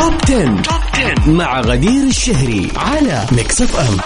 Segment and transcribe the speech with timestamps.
[0.00, 0.62] Top 10.
[0.62, 3.96] Top 10 مع غدير الشهري على Mix FM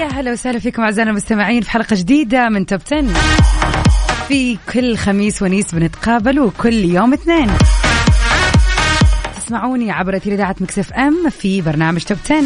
[0.00, 3.04] يا هلا وسهلا فيكم أعزائنا المستمعين في حلقة جديدة من Top 10
[4.28, 7.50] في كل خميس ونيس بنتقابل وكل يوم اثنين.
[9.36, 12.36] تسمعوني عبر اثير اذاعه Mix FM في برنامج Top 10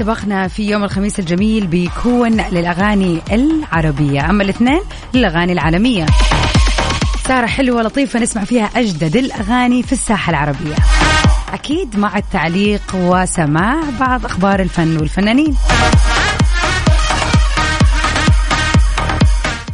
[0.00, 4.30] سبقنا في يوم الخميس الجميل بيكون للأغاني العربية.
[4.30, 4.80] أما الاثنين
[5.14, 6.06] للأغاني العالمية.
[7.28, 10.74] سارة حلوة لطيفة نسمع فيها أجدد الأغاني في الساحة العربية.
[11.52, 15.56] أكيد مع التعليق وسماع بعض أخبار الفن والفنانين.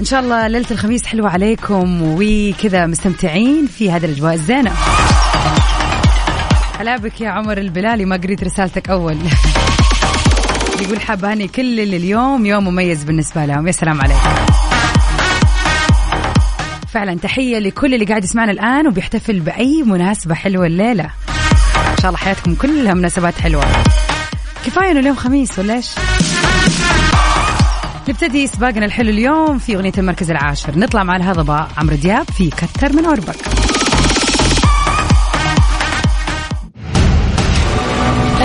[0.00, 4.72] إن شاء الله ليلة الخميس حلوة عليكم وكذا مستمتعين في هذه الأجواء الزينة.
[6.78, 9.18] هلا بك يا عمر البلالي ما قريت رسالتك أول.
[10.82, 13.66] يقول حابة كل اللي اليوم يوم مميز بالنسبة لهم.
[13.66, 14.16] يا سلام عليك
[16.88, 21.04] فعلا تحية لكل اللي قاعد يسمعنا الآن وبيحتفل بأي مناسبة حلوة الليلة.
[21.04, 23.64] إن شاء الله حياتكم كلها مناسبات حلوة.
[24.66, 25.90] كفاية إنه اليوم خميس ولا إيش؟
[28.08, 30.78] نبتدي سباقنا الحلو اليوم في أغنية المركز العاشر.
[30.78, 31.66] نطلع مع الهضبة.
[31.76, 33.55] عمرو دياب في كتر من أوربك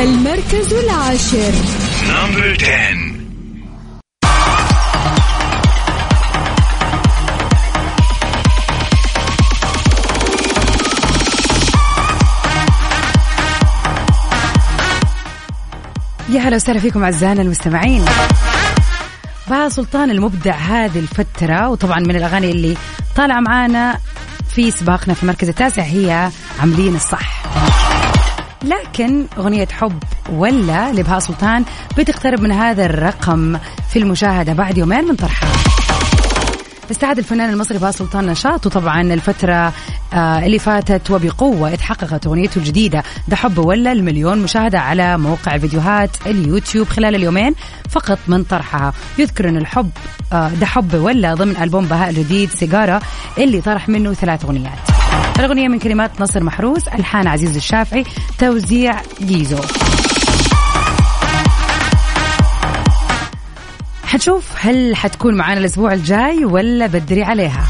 [0.01, 1.53] المركز العاشر.
[2.07, 3.21] نمبر 10
[16.29, 18.05] يا هلا وسهلا فيكم أعزائنا المستمعين.
[19.49, 22.77] بها سلطان المبدع هذه الفترة وطبعا من الأغاني اللي
[23.15, 23.97] طالعة معانا
[24.49, 26.29] في سباقنا في المركز التاسع هي
[26.59, 27.41] عاملين الصح.
[28.63, 31.65] لكن أغنية حب ولا لبهاء سلطان
[31.97, 33.57] بتقترب من هذا الرقم
[33.89, 35.49] في المشاهدة بعد يومين من طرحها.
[36.91, 39.73] استعاد الفنان المصري بهاء سلطان نشاطه طبعا الفترة
[40.13, 45.57] آه اللي فاتت وبقوة إذ حققت أغنيته الجديدة ده حب ولا المليون مشاهدة على موقع
[45.57, 47.55] فيديوهات اليوتيوب خلال اليومين
[47.89, 48.93] فقط من طرحها.
[49.19, 49.89] يذكر أن الحب
[50.33, 53.01] آه ده حب ولا ضمن ألبوم بهاء الجديد سيجارة
[53.37, 54.79] اللي طرح منه ثلاث أغنيات.
[55.45, 58.03] الأغنية من كلمات نصر محروس ألحان عزيز الشافعي
[58.39, 59.57] توزيع جيزو.
[64.05, 67.65] حنشوف هل حتكون معانا الأسبوع الجاي ولا بدري عليها.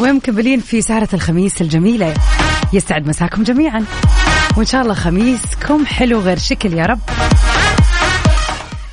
[0.00, 2.14] ومكملين في سهرة الخميس الجميلة.
[2.72, 3.84] يسعد مساكم جميعا.
[4.56, 7.00] وإن شاء الله خميسكم حلو غير شكل يا رب.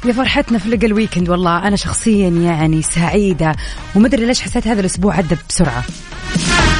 [0.06, 1.68] يا فرحتنا في لقى الويكند والله.
[1.68, 3.56] أنا شخصيا يعني سعيدة.
[3.96, 5.84] ومدري ليش حسيت هذا الأسبوع عدى بسرعة.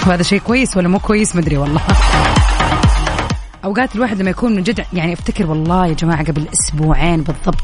[0.08, 1.82] وهذا شيء كويس ولا مو كويس مدري والله.
[3.64, 7.64] أوقات الواحد لما يكون من جد يعني أفتكر والله يا جماعة قبل أسبوعين بالضبط.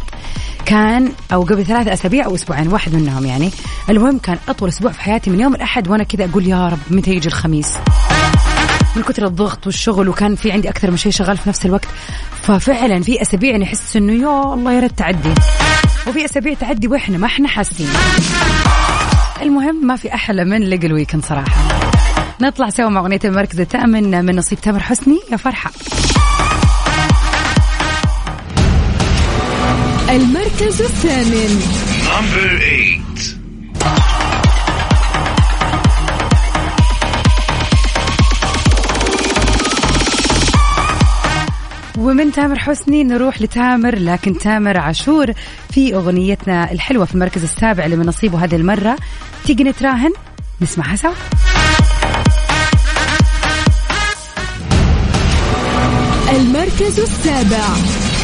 [0.65, 3.51] كان أو قبل ثلاث أسابيع أو أسبوعين واحد منهم يعني.
[3.89, 7.11] المهم كان أطول أسبوع في حياتي من يوم الأحد وأنا كذا أقول يا رب متى
[7.11, 7.73] يجي الخميس.
[8.95, 11.87] من كثر الضغط والشغل وكان في عندي أكثر من شيء شغال في نفس الوقت.
[12.41, 15.33] ففعلا في أسابيع أحس إنه يا الله يا ريت تعدي.
[16.07, 17.89] وفي أسابيع تعدي وإحنا ما إحنا حاسين.
[19.41, 21.79] المهم ما في أحلى من لقى الويكند صراحة.
[22.41, 25.71] نطلع سوا مع أغنية المركز الثامن من نصيب تامر حسني يا فرحة.
[30.09, 31.61] المركز الثامن.
[32.05, 32.98] نمبر 8
[41.99, 45.33] ومن تامر حسني نروح لتامر لكن تامر عاشور
[45.71, 48.97] في أغنيتنا الحلوة في المركز السابع اللي من نصيبه هذه المرة.
[49.45, 50.11] تيجي نتراهن؟
[50.61, 51.13] نسمعها سوا.
[56.29, 57.67] المركز السابع.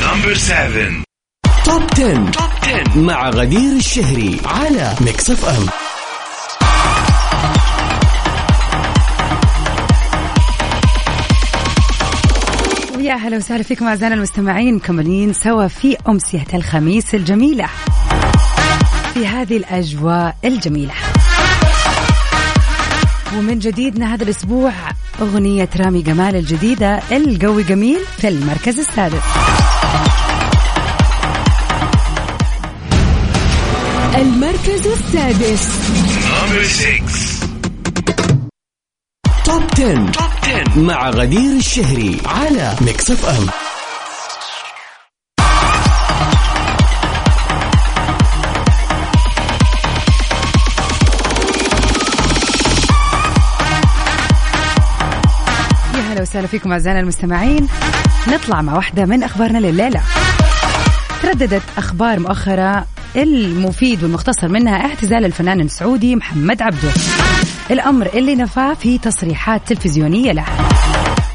[0.03, 1.03] Number 7
[1.65, 2.31] Top 10.
[2.31, 5.84] Top 10 مع غدير الشهري على Mix FM.
[13.15, 17.69] أهلا وسهلا فيكم اعزائنا المستمعين مكملين سوا في امسيه الخميس الجميلة.
[19.13, 20.93] في هذه الأجواء الجميلة.
[23.37, 24.71] ومن جديدنا هذا الأسبوع
[25.21, 29.23] أغنية رامي جمال الجديدة القوي جميل في المركز السادس
[34.15, 35.69] المركز السادس.
[36.43, 37.55] Number 6
[39.45, 40.34] Top 10.
[40.75, 43.47] مع غدير الشهري على Mix FM
[55.95, 57.67] يا هلا وسهلا فيكم أعزائنا المستمعين.
[58.27, 60.01] نطلع مع واحدة من أخبارنا لليلة.
[61.23, 66.91] ترددت أخبار مؤخرة المفيد والمختصر منها اعتزال الفنان السعودي محمد عبده.
[67.71, 70.45] الأمر اللي نفاه في تصريحات تلفزيونية له.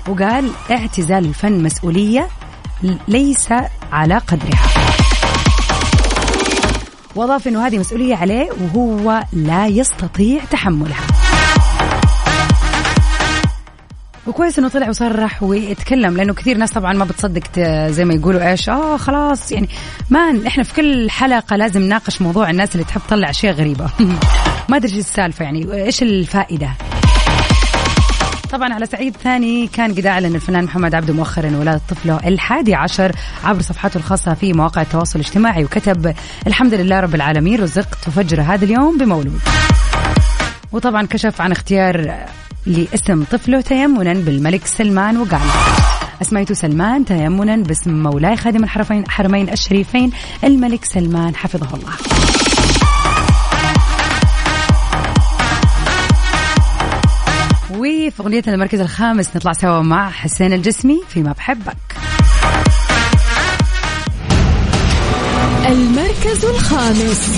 [0.09, 2.29] وقال اعتزال الفن مسؤولية
[3.09, 3.49] ليس
[3.93, 4.69] على قدرها.
[7.17, 11.10] وأضاف إنه هذه مسؤولية عليه وهو لا يستطيع تحملها.
[14.31, 17.43] وكويس إنه طلع وصرح ويتكلم لأنه كثير ناس طبعا ما بتصدق
[17.89, 19.69] زي ما يقولوا إيش آه خلاص يعني
[20.11, 23.91] ما إحنا في كل حلقة لازم نناقش موضوع الناس اللي تحب تطلع أشياء غريبة.
[24.69, 26.71] ما أدري إيش السالفة يعني إيش الفائدة؟
[28.53, 33.13] طبعا على سعيد ثاني كان قد أعلن الفنان محمد عبده مؤخرا ولاده طفله الحادي عشر
[33.45, 36.15] عبر صفحته الخاصة في مواقع التواصل الاجتماعي وكتب
[36.47, 39.41] الحمد لله رب العالمين رزقت فجر هذا اليوم بمولود.
[40.73, 42.15] وطبعا كشف عن اختيار
[42.67, 45.41] لاسم طفله تيمنا بالملك سلمان وقال.
[46.23, 50.11] أسميت سلمان تيمنا باسم مولاي خادم الحرمين الحرمين الشريفين
[50.45, 51.93] الملك سلمان حفظه الله.
[57.71, 61.77] وفي أغنيتنا المركز الخامس نطلع سوا مع حسين الجسمي فيما بحبك.
[65.67, 67.31] المركز الخامس.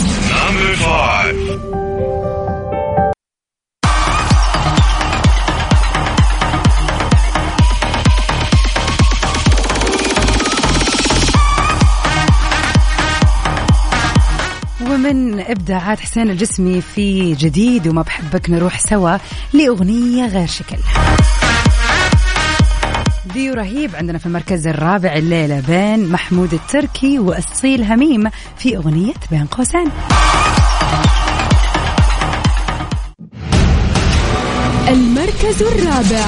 [15.52, 19.16] ومن إبداعات حسين الجسمي في جديد وما بحبك نروح سوا
[19.52, 20.76] لأغنية غير شكل.
[23.34, 29.46] ديو رهيب عندنا في المركز الرابع الليلة بين محمود التركي وأصيل هميم في أغنية بين
[29.46, 29.88] قوسين.
[34.88, 36.26] المركز الرابع.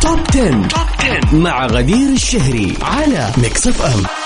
[0.00, 0.68] Top 10.
[0.68, 4.19] Top 10 مع غدير الشهري على Mix FM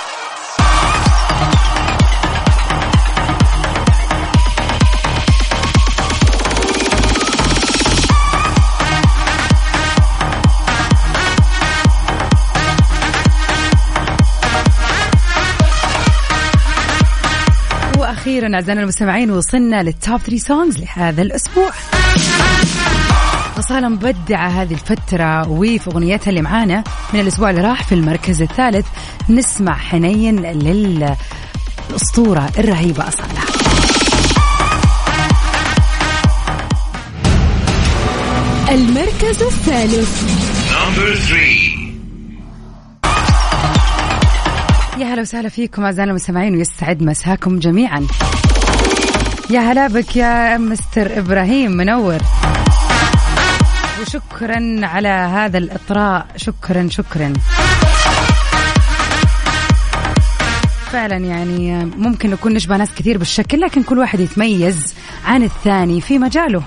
[18.24, 21.70] وأخيرا أعزائنا المستمعين وصلنا لل Top 3 songs لهذا الأسبوع.
[23.58, 28.86] أصالة مبدعة هذه الفترة وفي أغنيتها اللي معانا من الأسبوع اللي راح في المركز الثالث.
[29.30, 30.40] نسمع حنين
[31.90, 33.40] للأسطورة الرهيبة أصالة.
[38.70, 40.22] المركز الثالث.
[45.14, 48.06] هلا وسهلا فيكم أعزائنا المستمعين ويسعد مساكم جميعا.
[49.50, 52.18] يا هلا بك يا مستر إبراهيم منور.
[54.00, 57.32] وشكرا على هذا الإطراء شكرا شكرا.
[60.92, 64.94] فعلا يعني ممكن نكون نشبه ناس كثير بالشكل لكن كل واحد يتميز
[65.24, 66.62] عن الثاني في مجاله.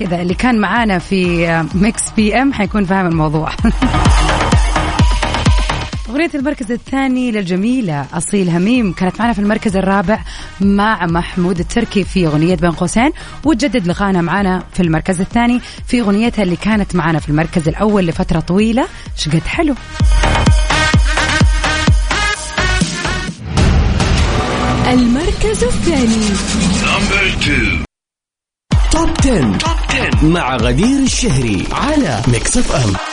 [0.00, 3.50] كذا اللي كان معانا في Mix PM حيكون فاهم الموضوع.
[6.10, 10.18] أغنية المركز الثاني للجميلة أصيل هميم كانت معنا في المركز الرابع
[10.60, 13.10] مع محمود التركي في أغنية بين قوسين
[13.44, 18.40] وتجدد لقانا معنا في المركز الثاني في أغنيتها اللي كانت معنا في المركز الأول لفترة
[18.40, 18.86] طويلة.
[19.16, 19.74] شقد حلو.
[24.92, 26.26] المركز الثاني.
[28.90, 29.20] Top 10.
[29.24, 29.60] Top
[29.90, 33.09] 10 مع غدير الشهري على Mix FM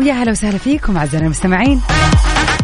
[0.00, 1.80] ويا هلا وسهلا فيكم اعزائنا المستمعين.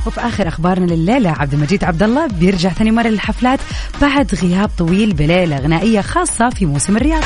[0.06, 3.60] وفي آخر أخبارنا لليلة عبد المجيد عبد الله بيرجع ثاني مرة للحفلات
[4.00, 7.22] بعد غياب طويل بليلة غنائية خاصة في موسم الرياض.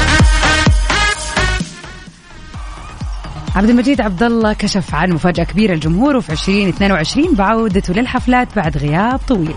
[3.57, 9.21] عبد المجيد عبد الله كشف عن مفاجأة كبيرة للجمهور في 2022 بعودته للحفلات بعد غياب
[9.29, 9.55] طويل.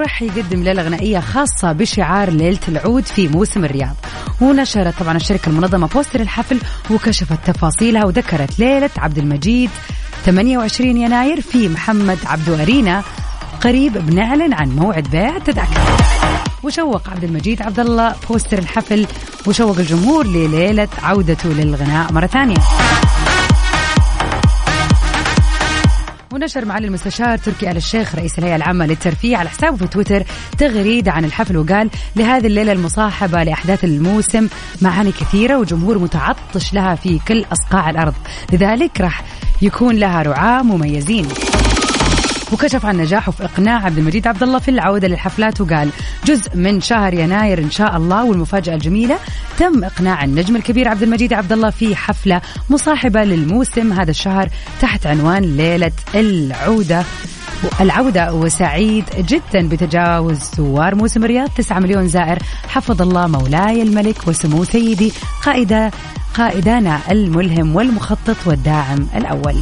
[0.00, 3.96] وراح يقدم ليلة غنائية خاصة بشعار ليلة العود في موسم الرياض.
[4.40, 9.70] ونشرت طبعا الشركة المنظمة بوستر الحفل وكشفت تفاصيلها وذكرت ليلة عبد المجيد
[10.24, 13.02] 28 يناير في محمد عبدو أرينا
[13.60, 15.80] قريب بنعلن عن موعد بيع التذاكر.
[16.62, 19.06] وشوق عبد المجيد عبد الله بوستر الحفل
[19.46, 22.58] وشوق الجمهور لليلة عودته للغناء مرة ثانية.
[26.40, 30.22] ونشر معالي المستشار تركي آل الشيخ رئيس الهيئة العامة للترفيه على حسابه في تويتر
[30.58, 34.48] تغريدة عن الحفل وقال لهذه الليلة المصاحبة لأحداث الموسم
[34.82, 38.14] معاني كثيرة وجمهور متعطش لها في كل أصقاع الأرض.
[38.52, 39.24] لذلك راح
[39.62, 41.28] يكون لها رعاة مميزين.
[42.52, 45.90] وكشف عن نجاحه في إقناع عبد المجيد عبد الله في العودة للحفلات وقال
[46.24, 49.18] جزء من شهر يناير إن شاء الله والمفاجأة الجميلة
[49.58, 52.40] تم إقناع النجم الكبير عبد المجيد عبد الله في حفلة
[52.70, 54.48] مصاحبة للموسم هذا الشهر
[54.80, 57.04] تحت عنوان ليلة العودة.
[57.80, 62.38] العودة وسعيد جدا بتجاوز زوار موسم الرياض 9 مليون زائر.
[62.68, 65.12] حفظ الله مولاي الملك وسمو سيدي
[65.44, 65.90] قائدة
[66.34, 69.54] قائدانا الملهم والمخطط والداعم الأول.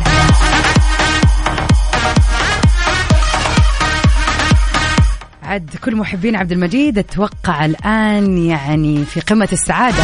[5.48, 6.98] عد كل محبين عبد المجيد.
[6.98, 10.02] أتوقع الآن يعني في قمة السعادة.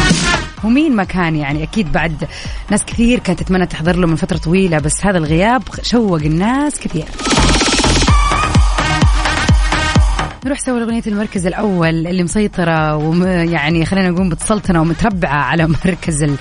[0.63, 2.27] ومين ما كان يعني؟ أكيد بعد
[2.71, 7.05] ناس كثير كانت تتمنى تحضر له من فترة طويلة بس هذا الغياب شوق الناس كثير.
[10.45, 16.35] نروح سوا لأغنية المركز الأول اللي مسيطرة ويعني خلينا نقول متسلطنة ومتربعة على مركز ال...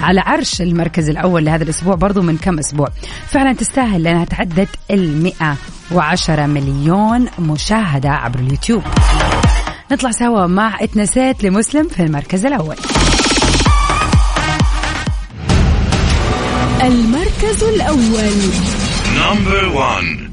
[0.00, 2.88] على عرش المركز الأول لهذا الأسبوع برضو من كم أسبوع.
[3.26, 5.56] فعلا تستاهل لأنها تعدت المئة
[5.92, 8.82] وعشرة مليون مشاهدة عبر اليوتيوب.
[9.92, 12.76] نطلع سوا مع اتنسيت لمسلم في المركز الأول.
[16.82, 18.32] المركز الأول.
[19.16, 20.32] نمبر 1